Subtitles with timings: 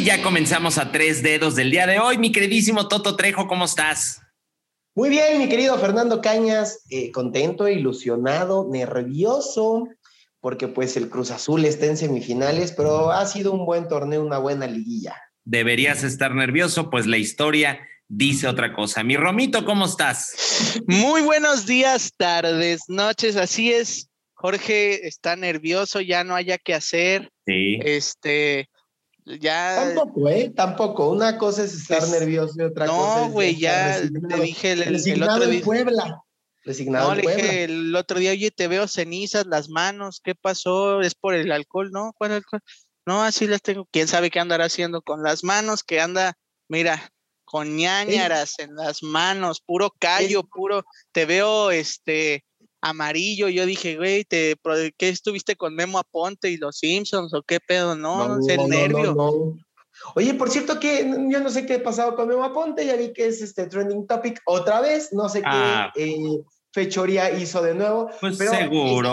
[0.00, 2.16] Y ya comenzamos a tres dedos del día de hoy.
[2.16, 4.22] Mi queridísimo Toto Trejo, ¿cómo estás?
[4.94, 9.88] Muy bien, mi querido Fernando Cañas, eh, contento, ilusionado, nervioso,
[10.40, 14.38] porque pues el Cruz Azul está en semifinales, pero ha sido un buen torneo, una
[14.38, 15.14] buena liguilla.
[15.44, 19.04] Deberías estar nervioso, pues la historia dice otra cosa.
[19.04, 20.80] Mi Romito, ¿cómo estás?
[20.86, 24.08] Muy buenos días, tardes, noches, así es.
[24.32, 27.28] Jorge está nervioso, ya no haya que hacer.
[27.44, 27.78] Sí.
[27.84, 28.69] Este,
[29.38, 29.92] ya.
[29.94, 30.52] Tampoco, ¿eh?
[30.54, 31.10] Tampoco.
[31.10, 33.26] Una cosa es estar nervioso y otra cosa es.
[33.26, 35.62] No, güey, ya te dije el, el otro día.
[35.62, 36.22] Puebla.
[36.62, 41.00] Resignado no, le dije el otro día, oye, te veo cenizas, las manos, ¿qué pasó?
[41.00, 41.90] ¿Es por el alcohol?
[41.90, 42.60] No, ¿cuál alcohol?
[43.06, 43.88] No, así las tengo.
[43.90, 45.82] ¿Quién sabe qué andará haciendo con las manos?
[45.82, 46.36] Que anda,
[46.68, 47.12] mira,
[47.44, 50.84] con ñañaras en las manos, puro callo, puro.
[51.12, 52.44] Te veo, este,
[52.80, 53.48] amarillo.
[53.48, 54.56] Yo dije, güey, te,
[54.96, 57.94] ¿qué estuviste con Memo Aponte y los Simpsons o qué pedo?
[57.96, 59.56] No, no, el nervio.
[60.14, 63.12] Oye, por cierto que yo no sé qué ha pasado con Memo Aponte, ya vi
[63.12, 65.92] que es este trending topic otra vez, no sé qué ah.
[65.94, 66.40] eh,
[66.72, 68.10] fechoría hizo de nuevo.
[68.20, 69.12] Pues seguro.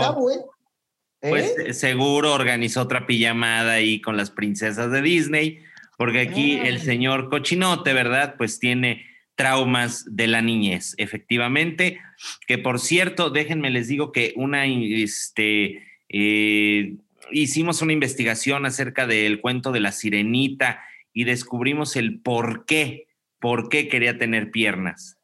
[1.20, 1.74] Pues ¿eh?
[1.74, 5.60] seguro organizó otra pijamada ahí con las princesas de Disney,
[5.98, 8.36] porque aquí el señor Cochinote, ¿verdad?
[8.38, 9.04] Pues tiene
[9.38, 12.02] traumas de la niñez, efectivamente,
[12.48, 16.96] que por cierto, déjenme les digo que una, este, eh,
[17.32, 20.82] hicimos una investigación acerca del cuento de la sirenita
[21.14, 23.08] y descubrimos el por qué,
[23.40, 25.18] por qué quería tener piernas.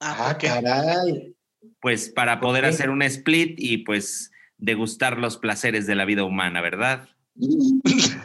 [0.00, 1.34] Ah, ah caray.
[1.80, 6.60] Pues para poder hacer un split y pues degustar los placeres de la vida humana,
[6.60, 7.08] ¿verdad?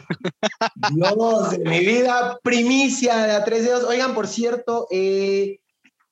[0.94, 3.84] Dios de mi vida, primicia de A3 Dedos.
[3.84, 5.60] Oigan, por cierto, eh,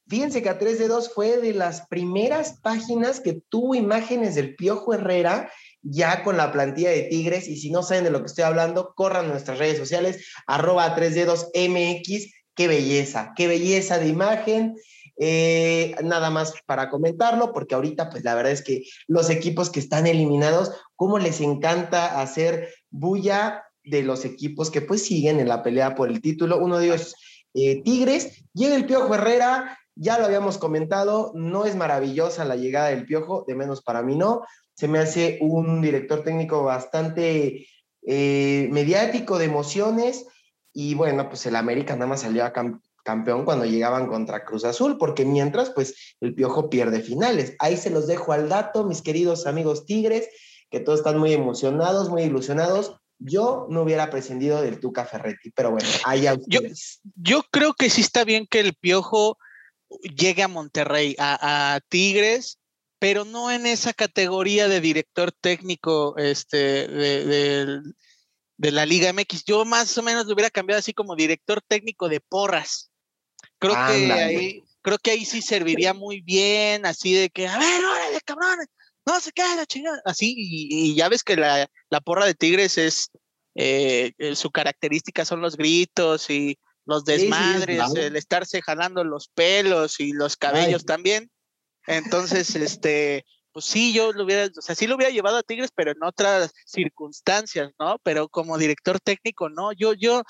[0.09, 5.51] fíjense que A3 Dedos fue de las primeras páginas que tuvo imágenes del Piojo Herrera
[5.83, 7.49] ya con la plantilla de Tigres.
[7.49, 11.11] Y si no saben de lo que estoy hablando, corran nuestras redes sociales, arroba A3
[11.11, 12.33] Dedos MX.
[12.55, 14.77] Qué belleza, qué belleza de imagen.
[15.23, 19.81] Eh, nada más para comentarlo, porque ahorita, pues la verdad es que los equipos que
[19.81, 25.63] están eliminados, cómo les encanta hacer bulla de los equipos que pues siguen en la
[25.63, 26.59] pelea por el título.
[26.59, 27.15] Uno de ellos,
[27.55, 32.89] eh, Tigres, llega el Piojo Herrera, ya lo habíamos comentado, no es maravillosa la llegada
[32.89, 34.43] del Piojo, de menos para mí no.
[34.75, 37.67] Se me hace un director técnico bastante
[38.07, 40.27] eh, mediático, de emociones,
[40.73, 42.45] y bueno, pues el América nada más salió
[43.03, 47.57] campeón cuando llegaban contra Cruz Azul, porque mientras, pues el Piojo pierde finales.
[47.59, 50.29] Ahí se los dejo al dato, mis queridos amigos Tigres,
[50.71, 52.97] que todos están muy emocionados, muy ilusionados.
[53.21, 56.61] Yo no hubiera prescindido del Tuca Ferretti, pero bueno, allá yo,
[57.17, 59.39] yo creo que sí está bien que el Piojo
[60.01, 62.59] llegue a Monterrey, a, Tigres,
[62.99, 67.83] pero no en esa categoría de director técnico este, de,
[68.57, 69.45] de, la Liga MX.
[69.45, 72.91] Yo más o menos lo hubiera cambiado así como director técnico de porras.
[73.59, 77.85] Creo que ahí, creo que ahí sí serviría muy bien, así de que, a ver,
[77.85, 78.69] órale, cabrones,
[79.07, 80.01] no se queda la chingada.
[80.05, 81.69] Así, y, ya ves que la,
[82.05, 83.11] porra de Tigres es,
[83.55, 90.01] eh, eh, su característica son los gritos y los desmadres, el estarse jalando los pelos
[90.01, 91.31] y los cabellos también.
[91.87, 95.71] Entonces, este, pues sí, yo lo hubiera, o sea, sí lo hubiera llevado a Tigres,
[95.75, 97.99] pero en otras circunstancias, ¿no?
[98.03, 100.23] Pero como director técnico, no, yo, yo,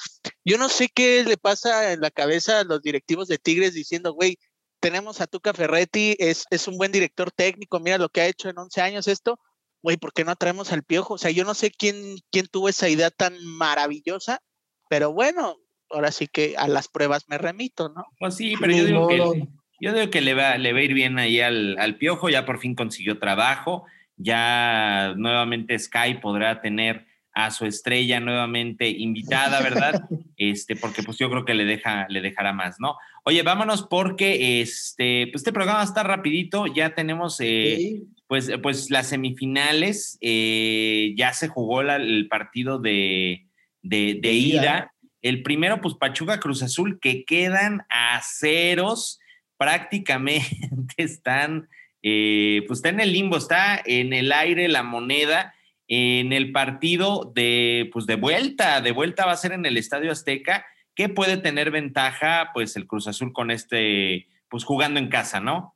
[0.44, 4.12] yo no sé qué le pasa en la cabeza a los directivos de Tigres diciendo,
[4.12, 4.38] güey,
[4.80, 8.48] tenemos a Tuca Ferretti, es, es un buen director técnico, mira lo que ha hecho
[8.48, 9.38] en 11 años esto,
[9.82, 11.14] güey, ¿por qué no traemos al Piojo?
[11.14, 14.42] O sea, yo no sé quién, quién tuvo esa idea tan maravillosa,
[14.88, 15.56] pero bueno,
[15.90, 18.04] ahora sí que a las pruebas me remito, ¿no?
[18.18, 19.48] Pues sí, pero yo digo que
[19.82, 22.44] yo digo que le va, le va a ir bien ahí al, al, Piojo, ya
[22.44, 23.86] por fin consiguió trabajo,
[24.16, 27.06] ya nuevamente Sky podrá tener
[27.44, 30.04] a su estrella nuevamente invitada, ¿verdad?
[30.36, 32.96] Este, porque pues yo creo que le deja, le dejará más, ¿no?
[33.24, 39.08] Oye, vámonos porque este, pues este programa está rapidito, ya tenemos eh, pues, pues las
[39.08, 43.48] semifinales, eh, ya se jugó el partido de,
[43.82, 44.94] de, de ida.
[45.20, 49.20] El primero, pues Pachuca Cruz Azul, que quedan a ceros
[49.58, 50.46] prácticamente
[50.96, 51.68] están,
[52.02, 55.52] eh, pues está en el limbo, está en el aire la moneda
[55.92, 60.12] en el partido de, pues de vuelta, de vuelta va a ser en el Estadio
[60.12, 60.64] Azteca,
[60.94, 65.74] que puede tener ventaja, pues el Cruz Azul con este, pues jugando en casa, ¿no?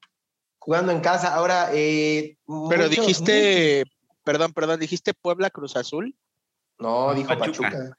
[0.61, 1.71] Jugando en casa, ahora...
[1.75, 2.37] Eh,
[2.71, 3.83] Pero dijiste,
[4.23, 6.17] perdón, perdón, dijiste Puebla Cruz Azul.
[6.79, 7.71] No, dijo Pachuca.
[7.71, 7.99] Pachuca.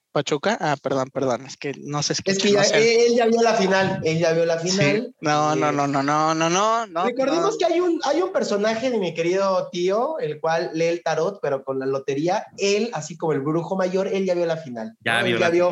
[0.59, 2.13] Ah, perdón, perdón, es que no sé.
[2.23, 5.13] Es que ya, él ya vio la final, él ya vio la final.
[5.19, 7.05] No, no, no, no, no, no, no.
[7.05, 11.03] Recordemos que hay un, hay un personaje de mi querido tío, el cual lee el
[11.03, 14.57] tarot, pero con la lotería, él, así como el brujo mayor, él ya vio la
[14.57, 14.95] final.
[15.03, 15.71] Ya, vio, ya vio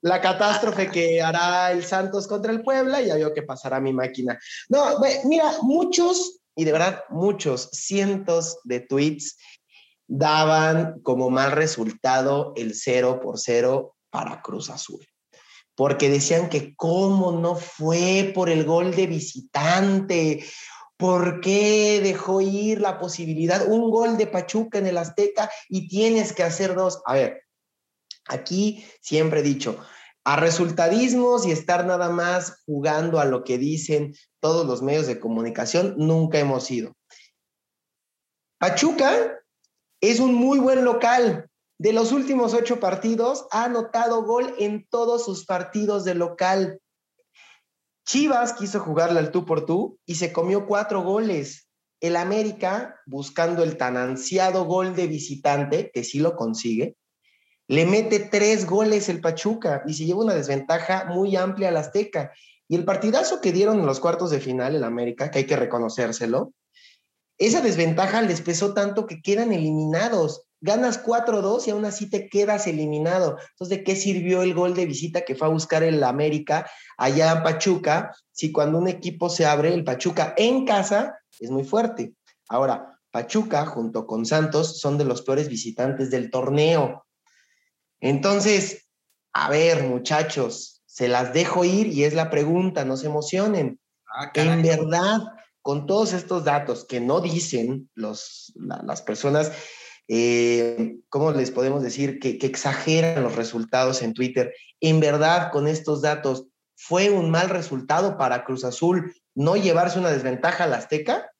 [0.00, 3.92] la catástrofe que hará el Santos contra el Puebla y ya veo que pasará mi
[3.92, 4.38] máquina.
[4.68, 9.36] No, mira, muchos, y de verdad muchos, cientos de tweets
[10.08, 15.06] daban como mal resultado el 0 por 0 para Cruz Azul.
[15.74, 20.44] Porque decían que cómo no fue por el gol de visitante,
[20.96, 23.68] ¿Por qué dejó ir la posibilidad?
[23.68, 27.02] Un gol de Pachuca en el Azteca y tienes que hacer dos.
[27.04, 27.42] A ver,
[28.26, 29.78] aquí siempre he dicho,
[30.24, 35.20] a resultadismos y estar nada más jugando a lo que dicen todos los medios de
[35.20, 36.96] comunicación, nunca hemos ido.
[38.58, 39.38] Pachuca
[40.00, 41.48] es un muy buen local.
[41.78, 46.80] De los últimos ocho partidos, ha anotado gol en todos sus partidos de local.
[48.06, 51.68] Chivas quiso jugarle al tú por tú y se comió cuatro goles.
[52.00, 56.96] El América, buscando el tan ansiado gol de visitante, que sí lo consigue,
[57.68, 62.32] le mete tres goles el Pachuca y se lleva una desventaja muy amplia al Azteca.
[62.68, 65.56] Y el partidazo que dieron en los cuartos de final el América, que hay que
[65.56, 66.52] reconocérselo,
[67.38, 72.66] esa desventaja les pesó tanto que quedan eliminados ganas 4-2 y aún así te quedas
[72.66, 73.38] eliminado.
[73.50, 77.32] Entonces, ¿de qué sirvió el gol de visita que fue a buscar el América allá
[77.32, 78.14] en Pachuca?
[78.32, 82.14] Si cuando un equipo se abre, el Pachuca en casa es muy fuerte.
[82.48, 87.06] Ahora, Pachuca junto con Santos son de los peores visitantes del torneo.
[88.00, 88.88] Entonces,
[89.32, 93.80] a ver, muchachos, se las dejo ir y es la pregunta, no se emocionen.
[94.14, 95.20] Ah, en verdad,
[95.66, 99.50] con todos estos datos que no dicen los, las personas
[100.06, 102.20] eh, ¿cómo les podemos decir?
[102.20, 104.54] Que, exageran los resultados en Twitter.
[104.80, 106.46] En verdad, con estos datos,
[106.76, 111.32] ¿fue un mal resultado para Cruz Azul no llevarse una desventaja al Azteca?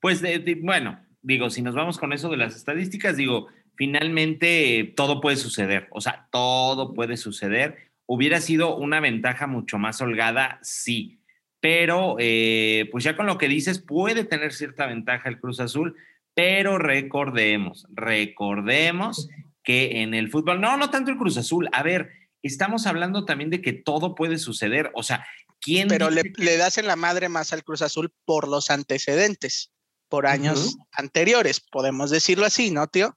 [0.00, 0.22] Pues
[0.62, 5.86] bueno, digo, si nos vamos con eso de las estadísticas, digo, finalmente todo puede suceder,
[5.90, 7.92] o sea, todo puede suceder.
[8.06, 11.21] Hubiera sido una ventaja mucho más holgada, sí,
[11.62, 15.94] pero eh, pues ya con lo que dices, puede tener cierta ventaja el Cruz Azul,
[16.34, 19.28] pero recordemos, recordemos
[19.62, 22.10] que en el fútbol, no, no tanto el Cruz Azul, a ver,
[22.42, 25.24] estamos hablando también de que todo puede suceder, o sea,
[25.60, 25.86] ¿quién...
[25.86, 29.70] Pero le, das en la madre más al Cruz Azul por los antecedentes,
[30.08, 33.16] por años anteriores, podemos decirlo así, ¿no, tío?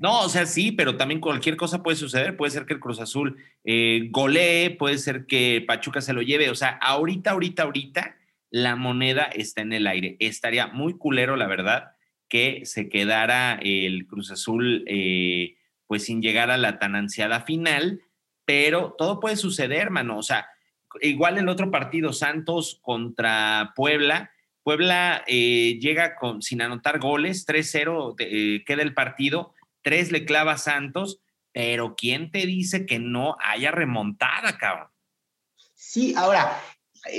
[0.00, 2.34] No, o sea, sí, pero también cualquier cosa puede suceder.
[2.34, 6.48] Puede ser que el Cruz Azul eh, golee, puede ser que Pachuca se lo lleve.
[6.48, 8.16] O sea, ahorita, ahorita, ahorita,
[8.50, 10.16] la moneda está en el aire.
[10.18, 11.92] Estaría muy culero, la verdad,
[12.30, 15.56] que se quedara el Cruz Azul eh,
[15.86, 18.00] pues sin llegar a la tan ansiada final,
[18.46, 20.16] pero todo puede suceder, mano.
[20.16, 20.46] O sea,
[21.02, 24.30] igual el otro partido, Santos contra Puebla,
[24.62, 30.58] Puebla eh, llega con, sin anotar goles, 3-0 eh, queda el partido, 3 le clava
[30.58, 31.20] Santos,
[31.52, 34.88] pero ¿quién te dice que no haya remontada, cabrón?
[35.74, 36.62] Sí, ahora,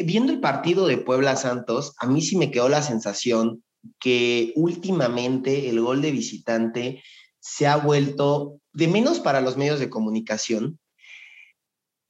[0.06, 3.64] viendo el partido de Puebla Santos, a mí sí me quedó la sensación
[4.00, 7.04] que últimamente el gol de visitante
[7.40, 10.80] se ha vuelto, de menos para los medios de comunicación,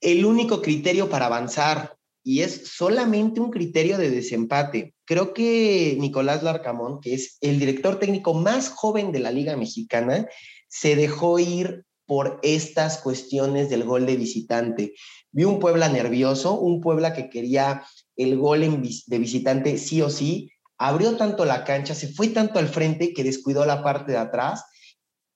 [0.00, 4.94] el único criterio para avanzar y es solamente un criterio de desempate.
[5.04, 10.28] Creo que Nicolás Larcamón, que es el director técnico más joven de la Liga Mexicana,
[10.68, 14.94] se dejó ir por estas cuestiones del gol de visitante.
[15.30, 17.84] Vi un Puebla nervioso, un Puebla que quería
[18.16, 22.68] el gol de visitante sí o sí, abrió tanto la cancha, se fue tanto al
[22.68, 24.64] frente que descuidó la parte de atrás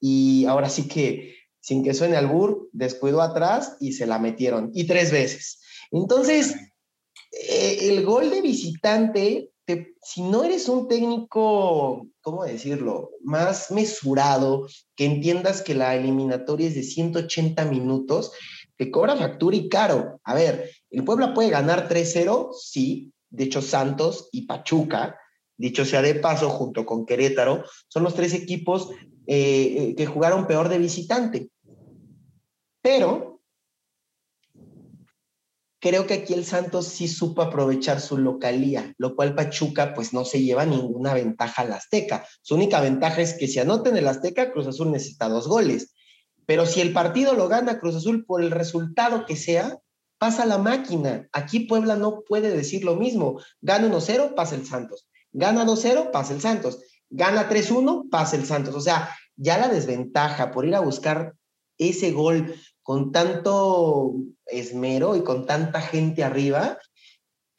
[0.01, 4.87] y ahora sí que, sin que suene albur, descuidó atrás y se la metieron, y
[4.87, 5.61] tres veces.
[5.91, 6.57] Entonces,
[7.33, 9.51] eh, el gol de visitante,
[10.03, 16.75] si no eres un técnico, ¿cómo decirlo?, más mesurado, que entiendas que la eliminatoria es
[16.75, 18.33] de 180 minutos,
[18.77, 20.21] te cobra factura y caro.
[20.25, 22.51] A ver, ¿el Puebla puede ganar 3-0?
[22.53, 23.13] Sí.
[23.29, 25.17] De hecho, Santos y Pachuca
[25.57, 28.91] dicho sea de paso, junto con Querétaro, son los tres equipos
[29.27, 31.51] eh, eh, que jugaron peor de visitante.
[32.83, 33.36] Pero
[35.81, 40.25] creo que aquí el Santos sí supo aprovechar su localía, lo cual Pachuca pues no
[40.25, 42.27] se lleva ninguna ventaja al Azteca.
[42.43, 45.95] Su única ventaja es que si anoten el Azteca, Cruz Azul necesita dos goles.
[46.47, 49.79] Pero si el partido lo gana Cruz Azul por el resultado que sea,
[50.19, 51.29] pasa la máquina.
[51.33, 53.41] Aquí Puebla no puede decir lo mismo.
[53.61, 55.09] Gana 1-0, pasa el Santos.
[55.33, 56.81] Gana 2-0, pasa el Santos.
[57.11, 58.75] Gana 3-1, pasa el Santos.
[58.75, 61.35] O sea, ya la desventaja por ir a buscar
[61.79, 62.55] ese gol
[62.87, 64.15] con tanto
[64.47, 66.79] esmero y con tanta gente arriba,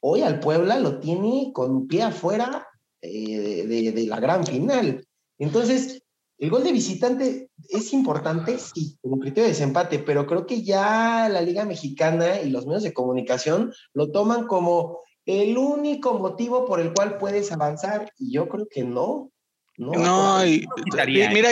[0.00, 2.66] hoy al Puebla lo tiene con pie afuera
[3.02, 5.06] eh, de, la gran final.
[5.38, 6.02] Entonces,
[6.38, 11.28] el gol de visitante es importante, sí, como criterio de desempate, pero creo que ya
[11.28, 16.80] la Liga Mexicana y los medios de comunicación lo toman como el único motivo por
[16.80, 19.30] el cual puedes avanzar, y yo creo que no.
[19.76, 20.38] No, no
[21.06, 21.50] mira,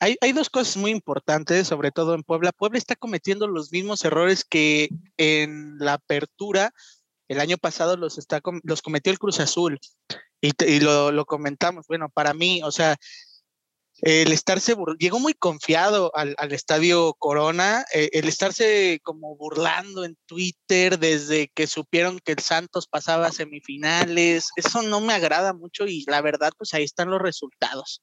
[0.00, 2.52] hay, dos cosas muy importantes, sobre todo en Puebla.
[2.52, 4.88] Puebla está cometiendo los mismos errores que
[5.18, 6.72] en la apertura
[7.28, 9.78] el año pasado los, está, los cometió el Cruz Azul.
[10.40, 11.86] Y, lo, comentamos.
[11.86, 12.96] Bueno, para mí, o sea,
[14.00, 20.16] el estarse, llegó muy confiado al, al estadio Corona, eh, el estarse como burlando en
[20.24, 25.86] Twitter desde que supieron que el Santos pasaba a semifinales, eso no me agrada mucho
[25.86, 28.00] y la verdad, pues ahí están los resultados.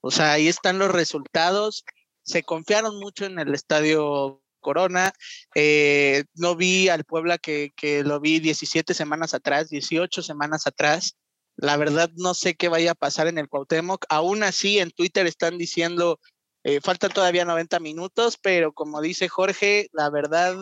[0.00, 1.84] O sea, ahí están los resultados.
[2.22, 5.12] Se confiaron mucho en el estadio Corona.
[5.54, 11.16] Eh, no vi al Puebla que, que lo vi 17 semanas atrás, 18 semanas atrás.
[11.56, 14.04] La verdad no sé qué vaya a pasar en el Cuauhtémoc.
[14.08, 16.20] Aún así, en Twitter están diciendo,
[16.64, 20.56] eh, faltan todavía 90 minutos, pero como dice Jorge, la verdad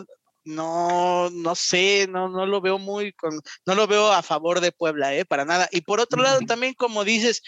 [0.45, 4.71] no, no sé, no, no lo veo muy, con, no lo veo a favor de
[4.71, 5.25] Puebla, ¿eh?
[5.25, 5.69] Para nada.
[5.71, 7.41] Y por otro lado, también como dices,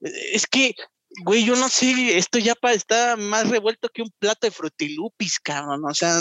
[0.00, 0.74] es que,
[1.24, 5.84] güey, yo no sé, esto ya está más revuelto que un plato de frutilupis, cabrón.
[5.84, 6.20] O sea,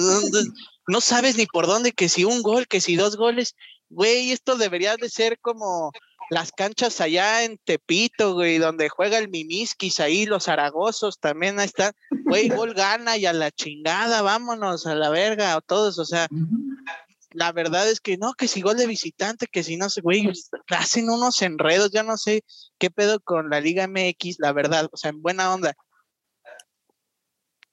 [0.88, 3.56] no, sabes ni por dónde, que si un gol, que si dos goles.
[3.90, 5.92] Güey, esto debería de ser como
[6.30, 11.68] las canchas allá en Tepito, güey, donde juega el Mimiskis, ahí los Zaragosos también ahí
[11.68, 16.06] están, güey, gol gana y a la chingada, vámonos a la verga, a todos, o
[16.06, 16.28] sea,
[17.36, 20.32] la verdad es que no, que si gol de visitante, que si no sé, güey,
[20.70, 22.44] hacen unos enredos, ya no sé
[22.78, 25.74] qué pedo con la Liga MX, la verdad, o sea, en buena onda.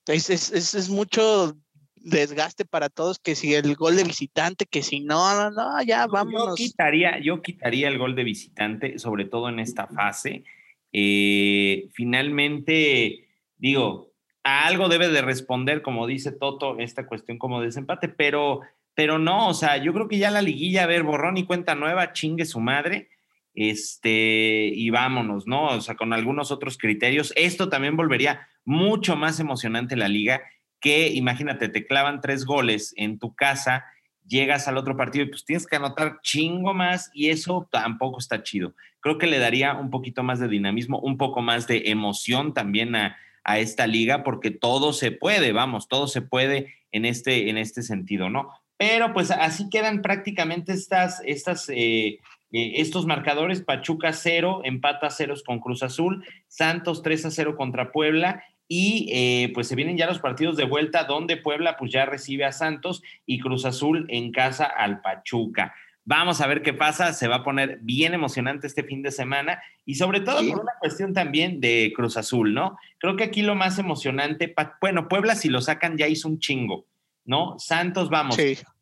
[0.06, 1.56] Es, es, es, es mucho
[2.04, 6.06] desgaste para todos, que si el gol de visitante, que si no, no, no, ya
[6.06, 6.58] vámonos.
[6.58, 10.44] Yo quitaría, yo quitaría el gol de visitante, sobre todo en esta fase.
[10.92, 14.12] Eh, finalmente, digo,
[14.44, 18.60] a algo debe de responder, como dice Toto, esta cuestión como desempate, pero,
[18.94, 21.74] pero no, o sea, yo creo que ya la liguilla, a ver, borrón y cuenta
[21.74, 23.08] nueva, chingue su madre,
[23.54, 25.66] este, y vámonos, ¿no?
[25.68, 27.32] O sea, con algunos otros criterios.
[27.36, 30.42] Esto también volvería mucho más emocionante la liga
[30.82, 33.86] que imagínate, te clavan tres goles en tu casa,
[34.26, 38.42] llegas al otro partido y pues tienes que anotar chingo más y eso tampoco está
[38.42, 38.74] chido.
[39.00, 42.94] Creo que le daría un poquito más de dinamismo, un poco más de emoción también
[42.96, 47.82] a, esta liga porque todo se puede, vamos, todo se puede en este, en este
[47.82, 48.52] sentido, ¿no?
[48.82, 52.18] Pero pues así quedan prácticamente estas, estas, eh,
[52.50, 57.92] eh, estos marcadores, Pachuca 0, empata ceros con Cruz Azul, Santos 3 a 0 contra
[57.92, 62.06] Puebla y eh, pues se vienen ya los partidos de vuelta donde Puebla pues ya
[62.06, 65.72] recibe a Santos y Cruz Azul en casa al Pachuca.
[66.04, 69.62] Vamos a ver qué pasa, se va a poner bien emocionante este fin de semana
[69.84, 72.76] y sobre todo por una cuestión también de Cruz Azul, ¿no?
[72.98, 76.88] Creo que aquí lo más emocionante, bueno, Puebla si lo sacan ya hizo un chingo,
[77.24, 77.54] ¿no?
[77.60, 78.36] Santos, vamos.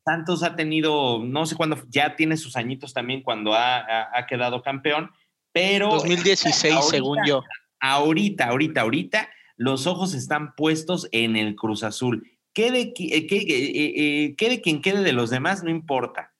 [0.05, 5.11] Santos ha tenido, no sé cuándo, ya tiene sus añitos también cuando ha, quedado campeón,
[5.53, 5.91] pero...
[5.91, 7.43] 2016, según yo.
[7.81, 9.29] Ahorita, ahorita, ahorita
[9.61, 12.27] los ojos están puestos en el Cruz Azul.
[12.55, 16.33] Quede, eh, eh, eh, quede quien quede de los demás, no importa.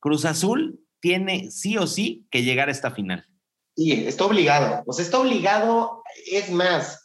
[0.00, 3.26] Cruz Azul tiene sí o sí que llegar a esta final.
[3.76, 4.82] Sí, está obligado.
[4.86, 7.02] Pues está obligado, es más,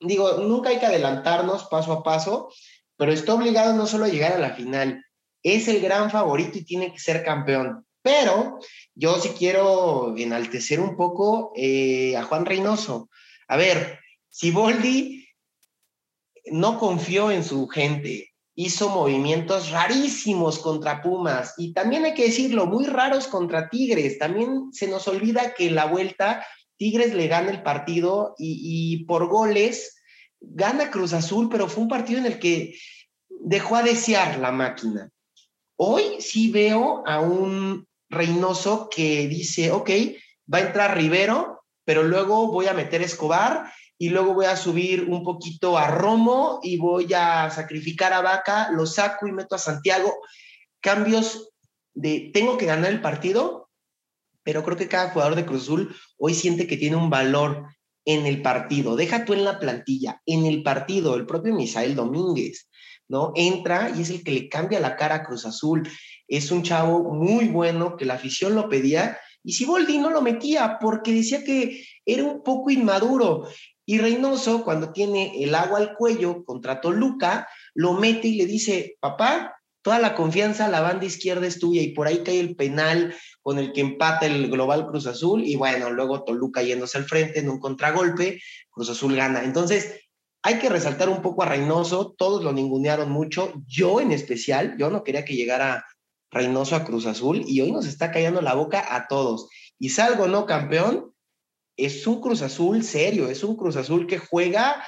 [0.00, 2.52] digo, nunca hay que adelantarnos paso a paso,
[2.96, 5.04] pero está obligado no solo a llegar a la final,
[5.42, 7.86] es el gran favorito y tiene que ser campeón.
[8.02, 8.58] Pero
[8.94, 13.10] yo sí quiero enaltecer un poco a Juan Reynoso.
[13.48, 15.26] A ver, Siboldi
[16.46, 22.66] no confió en su gente, hizo movimientos rarísimos contra Pumas y también hay que decirlo,
[22.66, 24.18] muy raros contra Tigres.
[24.18, 26.44] También se nos olvida que en la vuelta
[26.76, 29.96] Tigres le gana el partido y, por goles
[30.40, 32.74] gana Cruz Azul, pero fue un partido en el que
[33.28, 35.10] dejó a desear la máquina.
[35.82, 39.88] Hoy sí veo a un Reynoso que dice, ok,
[40.52, 45.04] va a entrar Rivero, pero luego voy a meter Escobar y luego voy a subir
[45.08, 49.58] un poquito a Romo y voy a sacrificar a Vaca, lo saco y meto a
[49.58, 50.12] Santiago.
[50.82, 51.50] Cambios
[51.94, 53.70] de tengo que ganar el partido,
[54.42, 57.68] pero creo que cada jugador de Cruz Azul hoy siente que tiene un valor
[58.04, 58.96] en el partido.
[58.96, 62.68] Deja tú en la plantilla, en el partido, el propio Misael Domínguez,
[63.10, 63.32] ¿no?
[63.34, 65.86] Entra y es el que le cambia la cara a Cruz Azul.
[66.28, 70.22] Es un chavo muy bueno que la afición lo pedía y si Boldi no lo
[70.22, 73.48] metía porque decía que era un poco inmaduro.
[73.84, 78.96] Y Reynoso, cuando tiene el agua al cuello contra Toluca, lo mete y le dice,
[79.00, 83.14] papá, toda la confianza, la banda izquierda es tuya y por ahí cae el penal
[83.42, 87.40] con el que empata el global Cruz Azul y bueno, luego Toluca yéndose al frente
[87.40, 88.40] en un contragolpe,
[88.70, 89.42] Cruz Azul gana.
[89.42, 89.94] Entonces,
[90.42, 94.90] hay que resaltar un poco a Reynoso, todos lo ningunearon mucho, yo en especial, yo
[94.90, 95.84] no quería que llegara
[96.30, 99.48] Reynoso a Cruz Azul y hoy nos está callando la boca a todos.
[99.78, 101.12] Y salgo no campeón,
[101.76, 104.82] es un Cruz Azul serio, es un Cruz Azul que juega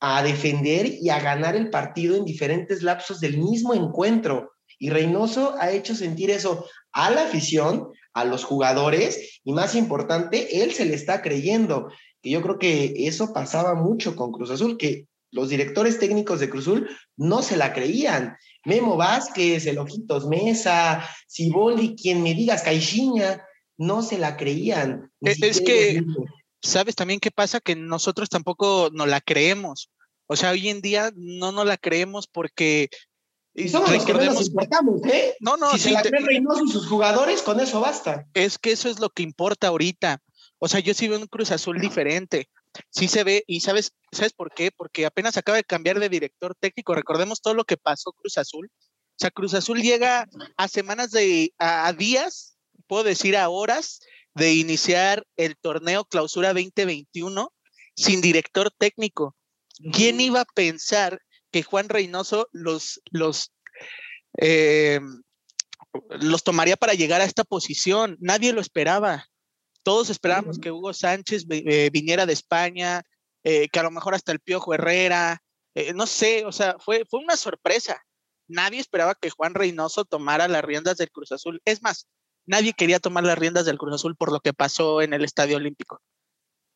[0.00, 4.52] a defender y a ganar el partido en diferentes lapsos del mismo encuentro.
[4.78, 7.88] Y Reynoso ha hecho sentir eso a la afición,
[8.20, 11.90] a los jugadores y más importante, él se le está creyendo.
[12.22, 16.50] Que yo creo que eso pasaba mucho con Cruz Azul, que los directores técnicos de
[16.50, 18.36] Cruz Azul no se la creían.
[18.64, 23.42] Memo Vázquez, el Ojitos Mesa, Siboldi, quien me digas, Caixinha,
[23.78, 25.10] no se la creían.
[25.22, 26.04] Es que,
[26.60, 27.60] ¿sabes también qué pasa?
[27.60, 29.90] Que nosotros tampoco nos la creemos.
[30.26, 32.90] O sea, hoy en día no nos la creemos porque
[33.54, 35.34] y somos los que nos importamos, ¿eh?
[35.40, 38.26] No, no, si se la creen Reynoso y sus jugadores, con eso basta.
[38.34, 40.22] Es que eso es lo que importa ahorita.
[40.58, 42.48] O sea, yo sí veo un Cruz Azul diferente.
[42.90, 44.70] Sí se ve, y sabes, ¿sabes por qué?
[44.70, 46.94] Porque apenas acaba de cambiar de director técnico.
[46.94, 48.70] Recordemos todo lo que pasó Cruz Azul.
[48.70, 54.00] O sea, Cruz Azul llega a semanas de, a, días, puedo decir a horas,
[54.34, 57.52] de iniciar el torneo Clausura 2021
[57.96, 59.34] sin director técnico.
[59.92, 63.52] ¿Quién iba a pensar que Juan Reynoso los, los,
[64.38, 65.00] eh,
[66.10, 68.16] los tomaría para llegar a esta posición.
[68.20, 69.26] Nadie lo esperaba.
[69.82, 73.02] Todos esperábamos que Hugo Sánchez eh, viniera de España,
[73.44, 75.42] eh, que a lo mejor hasta el Piojo Herrera,
[75.94, 78.02] no sé, o sea, fue, fue una sorpresa.
[78.48, 81.62] Nadie esperaba que Juan Reynoso tomara las riendas del Cruz Azul.
[81.64, 82.08] Es más,
[82.44, 85.56] nadie quería tomar las riendas del Cruz Azul por lo que pasó en el Estadio
[85.56, 86.02] Olímpico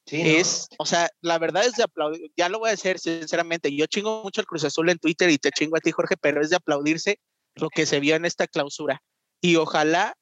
[0.06, 3.86] es, o sea, la verdad es de aplaudir, ya lo voy a decir sinceramente, yo
[3.86, 6.50] chingo mucho el Cruz Azul en Twitter y te chingo a ti, Jorge, pero es
[6.50, 7.20] de aplaudirse
[7.54, 9.02] lo que se vio en esta clausura.
[9.40, 10.14] Y ojalá,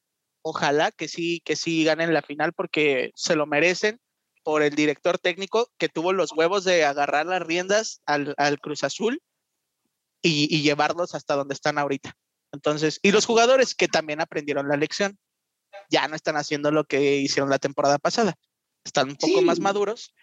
[0.43, 3.99] ojalá que sí, que sí ganen la final porque se lo merecen
[4.45, 9.21] por el director técnico que tuvo los huevos de agarrar las riendas al, Cruz Azul
[10.21, 12.15] y, y llevarlos hasta donde están ahorita.
[12.52, 15.19] Entonces, y los jugadores que también aprendieron la lección,
[15.91, 18.37] ya no están haciendo lo que hicieron la temporada pasada
[18.84, 20.14] están un poco más maduros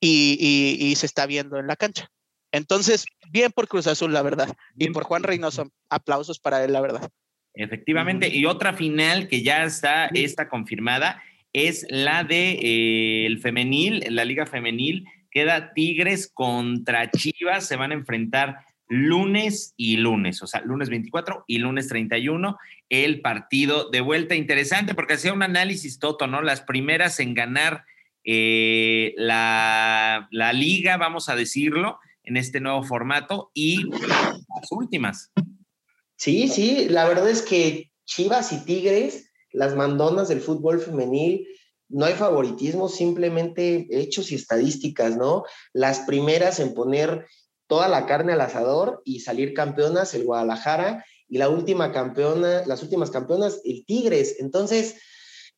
[0.00, 2.10] y, se está viendo en la cancha.
[2.52, 4.54] Entonces, bien por Cruz Azul, la verdad.
[4.76, 7.10] y por Juan Reynoso, aplausos para él, la verdad.
[7.54, 8.28] Efectivamente.
[8.28, 14.24] Y otra final que ya está, está confirmada es la de eh, el femenil, la
[14.24, 15.06] liga femenil.
[15.30, 17.66] Queda Tigres contra Chivas.
[17.66, 23.20] Se van a enfrentar lunes y lunes, o sea, lunes 24 y lunes 31, el
[23.20, 24.34] partido de vuelta.
[24.34, 26.42] Interesante porque hacía un análisis Toto, ¿no?
[26.42, 27.84] Las primeras en ganar
[28.24, 35.30] eh, la, liga, vamos a decirlo, en este nuevo formato y las últimas.
[36.16, 41.46] Sí, sí, la verdad es que Chivas y Tigres, las mandonas del fútbol femenil,
[41.88, 45.44] no hay favoritismo, simplemente hechos y estadísticas, ¿no?
[45.72, 47.26] Las primeras en poner
[47.66, 52.82] toda la carne al asador y salir campeonas, el Guadalajara, y la última campeona, las
[52.82, 54.36] últimas campeonas, el Tigres.
[54.38, 54.96] Entonces,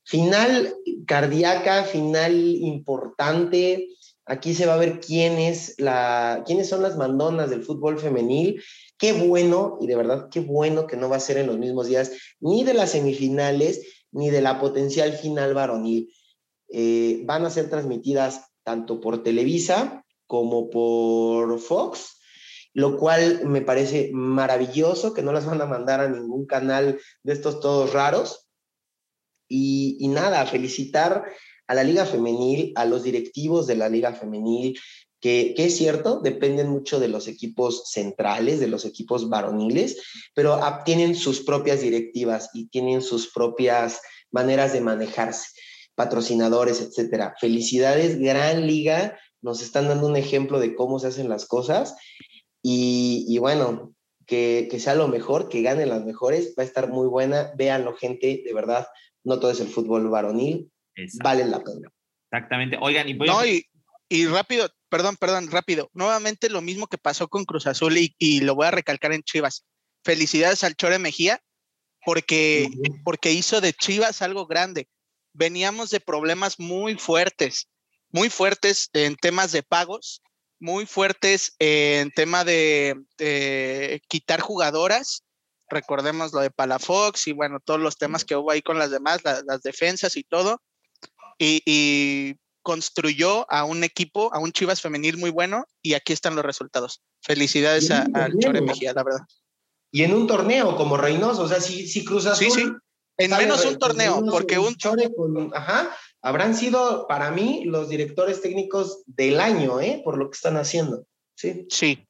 [0.06, 0.72] Final
[1.04, 3.88] cardíaca, final importante.
[4.24, 5.74] Aquí se va a ver quiénes
[6.68, 8.62] son las mandonas del fútbol femenil.
[8.98, 11.88] Qué bueno, y de verdad qué bueno que no va a ser en los mismos
[11.88, 16.08] días ni de las semifinales ni de la potencial final varonil.
[16.68, 22.20] Eh, van a ser transmitidas tanto por Televisa como por Fox,
[22.74, 27.32] lo cual me parece maravilloso que no las van a mandar a ningún canal de
[27.32, 28.45] estos todos raros.
[29.48, 31.24] Y, nada, felicitar
[31.66, 34.78] a la Liga Femenil, a los directivos de la Liga Femenil,
[35.20, 40.00] que, es cierto, dependen mucho de los equipos centrales, de los equipos varoniles,
[40.34, 45.48] pero tienen sus propias directivas y tienen sus propias maneras de manejarse,
[45.94, 47.34] patrocinadores, etcétera.
[47.40, 51.96] Felicidades, gran liga, nos están dando un ejemplo de cómo se hacen las cosas
[52.62, 53.94] y, bueno,
[54.26, 57.94] que, que, sea lo mejor, que ganen las mejores, va a estar muy buena, véanlo
[57.94, 58.88] gente, de verdad,
[59.26, 60.70] no todo es el fútbol varonil,
[61.22, 61.92] vale la pena.
[62.30, 62.78] Exactamente.
[62.80, 63.66] Oigan, y,
[64.08, 65.90] y, rápido, perdón, perdón, rápido.
[65.92, 69.64] Nuevamente lo mismo que pasó con Cruz Azul y, lo voy a recalcar en Chivas.
[70.04, 71.42] Felicidades al Chore Mejía
[72.04, 72.68] porque,
[73.04, 74.88] porque hizo de Chivas algo grande.
[75.32, 77.68] Veníamos de problemas muy fuertes,
[78.10, 80.22] muy fuertes en temas de pagos,
[80.60, 85.25] muy fuertes en tema de, de quitar jugadoras
[85.68, 89.20] recordemos lo de Palafox y bueno, todos los temas que hubo ahí con las demás,
[89.24, 90.60] las defensas y todo,
[91.38, 96.44] y, construyó a un equipo, a un Chivas femenil muy bueno, y aquí están los
[96.44, 97.00] resultados.
[97.22, 99.20] Felicidades a, al Chore Mejía, la verdad.
[99.92, 101.42] y en un torneo como Reynoso.
[101.44, 102.50] O sea, si, si Cruz Azul.
[102.50, 102.72] Sí, sí.
[103.18, 104.74] En menos un torneo, porque un.
[104.74, 110.02] Chore con, ajá, habrán sido para mí los directores técnicos del año, ¿eh?
[110.04, 111.06] Por lo que están haciendo.
[111.36, 111.68] Sí.
[111.70, 112.04] Sí.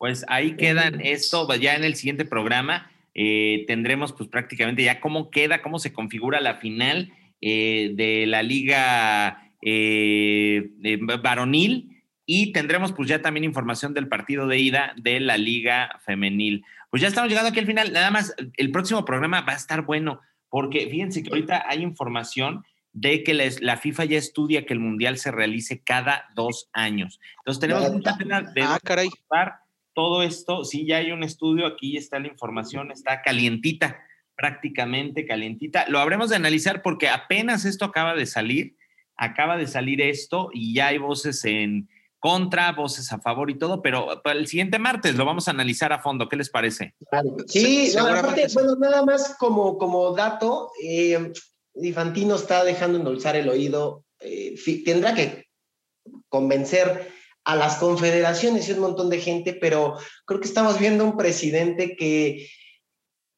[0.00, 5.30] Pues ahí quedan esto, ya en el siguiente programa eh, tendremos pues prácticamente ya cómo
[5.30, 10.70] queda, cómo se configura la final eh, de la liga eh,
[11.22, 16.64] varonil y tendremos pues ya también información del partido de ida de la liga femenil.
[16.88, 19.82] Pues ya estamos llegando aquí al final, nada más el próximo programa va a estar
[19.82, 24.80] bueno porque fíjense que ahorita hay información de que la, FIFA ya estudia que el
[24.80, 27.20] Mundial se realice cada dos años.
[27.40, 29.10] Entonces tenemos mucha pena de ah, caray
[29.94, 34.02] todo esto, sí, ya hay un estudio, aquí está la información, está calientita,
[34.36, 35.86] prácticamente calientita.
[35.88, 38.76] Lo habremos de analizar porque apenas esto acaba de salir,
[39.16, 43.82] acaba de salir esto y ya hay voces en contra, voces a favor y todo,
[43.82, 46.28] pero para el siguiente martes lo vamos a analizar a fondo.
[46.28, 46.94] ¿Qué les parece?
[47.46, 51.32] Sí, bueno, nada más como, como dato, eh,
[51.74, 55.46] Infantino está dejando endulzar el oído, eh, tendrá que
[56.28, 57.10] convencer
[57.44, 61.96] a las confederaciones y un montón de gente, pero creo que estamos viendo un presidente
[61.96, 62.48] que,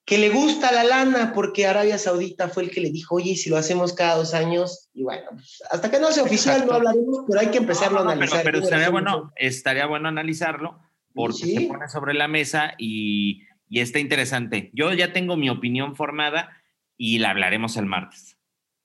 [0.05, 3.49] que le gusta la lana porque Arabia Saudita fue el que le dijo, oye, si
[3.49, 7.25] lo hacemos cada dos años, y bueno, pues, hasta que no sea oficial no hablaremos,
[7.29, 8.43] pero hay que empezarlo a analizar.
[8.43, 10.81] Pero, estaría, bueno, estaría bueno analizarlo
[11.15, 14.71] porque se pone sobre la mesa y, y está interesante.
[14.75, 16.51] Yo ya tengo mi opinión formada
[16.97, 18.37] y la hablaremos el martes.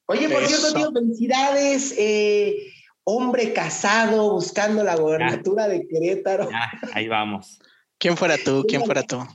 [0.08, 1.94] Oye, por cierto, tío, felicidades.
[1.98, 2.56] Eh,
[3.10, 6.50] hombre casado buscando la gobernatura de Querétaro.
[6.94, 7.58] ahí vamos.
[7.98, 8.66] ¿Quién fuera tú?
[8.68, 9.26] ¿Quién fuera tú?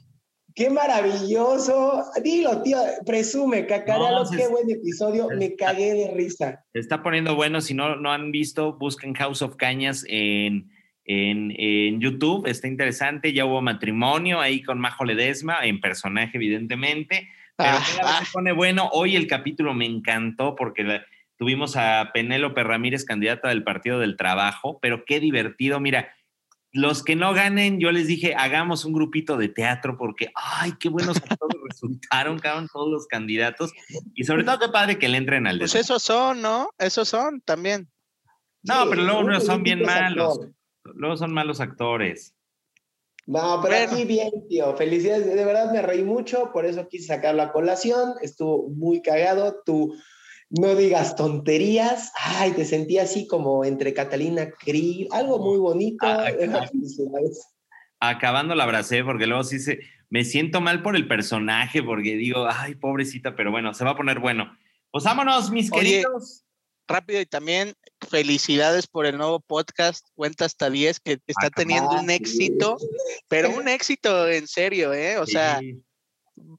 [0.54, 2.04] Qué maravilloso.
[2.22, 5.28] Dilo, tío, presume, cacarealo, qué buen episodio.
[5.38, 6.62] Me cagué de risa.
[6.74, 7.62] Se está poniendo bueno.
[7.62, 10.70] Si no, no han visto, busquen House of Cañas en,
[11.06, 12.46] en, YouTube.
[12.46, 13.32] Está interesante.
[13.32, 17.26] Ya hubo matrimonio ahí con Majo Ledesma, en personaje, evidentemente.
[17.56, 18.22] Pero ah, se ah.
[18.30, 18.90] pone bueno.
[18.92, 20.84] Hoy el capítulo me encantó porque
[21.42, 25.80] Tuvimos a Penélope Ramírez, candidata del Partido del Trabajo, pero qué divertido.
[25.80, 26.14] Mira,
[26.70, 30.88] los que no ganen, yo les dije, hagamos un grupito de teatro porque, ay, qué
[30.88, 33.72] buenos actores resultaron, cabrón, todos los candidatos.
[34.14, 36.70] Y sobre todo, qué padre que le entren al Pues esos son, ¿no?
[36.78, 37.90] Esos son también.
[38.62, 40.38] No, pero luego son bien malos.
[40.84, 42.36] Luego son malos actores.
[43.26, 44.76] No, pero aquí bien, tío.
[44.76, 45.26] Felicidades.
[45.26, 48.14] De verdad me reí mucho, por eso quise sacar la colación.
[48.22, 49.60] Estuvo muy cagado.
[49.66, 49.92] Tu
[50.52, 52.12] no digas tonterías.
[52.16, 56.06] Ay, te sentí así como entre Catalina Krieg, algo muy bonito.
[56.06, 56.30] Ah,
[58.00, 62.46] acabando la abracé porque luego sí se, me siento mal por el personaje porque digo,
[62.48, 64.56] ay, pobrecita, pero bueno, se va a poner bueno.
[64.90, 66.44] Pues vámonos, mis queridos.
[66.86, 67.72] Rápido y también
[68.10, 72.76] felicidades por el nuevo podcast Cuenta hasta 10 que está teniendo un éxito,
[73.28, 75.16] pero un éxito en serio, ¿eh?
[75.16, 75.60] O sea,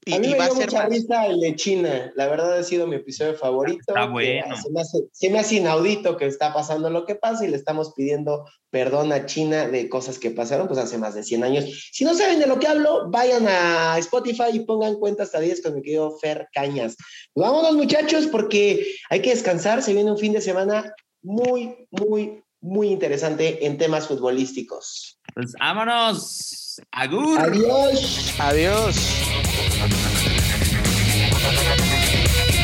[0.04, 2.12] y, a mí me dio mucha risa el de China.
[2.14, 3.80] La verdad ha sido mi episodio favorito.
[3.88, 4.56] Está bueno.
[4.56, 7.92] Se me, hace, me, hace, inaudito que está pasando lo que pasa y le estamos
[7.94, 11.90] pidiendo perdón a China de cosas que pasaron pues hace más de 100 años.
[11.92, 15.62] Si no saben de lo que hablo, vayan a Spotify y pongan cuenta hasta 10
[15.62, 16.96] con mi querido Fer Cañas.
[17.32, 19.82] Pues vámonos muchachos porque hay que descansar.
[19.82, 25.18] Se viene un fin de semana muy, muy, muy interesante en temas futbolísticos.
[25.34, 26.80] Pues vámonos.
[26.92, 27.38] Agur.
[27.40, 28.34] Adiós.
[28.38, 28.96] Adiós.
[29.56, 29.78] Thank
[32.58, 32.63] you.